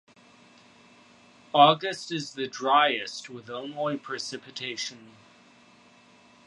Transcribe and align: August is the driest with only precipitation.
August 1.53 2.11
is 2.11 2.33
the 2.33 2.47
driest 2.47 3.29
with 3.29 3.51
only 3.51 3.97
precipitation. 3.97 5.11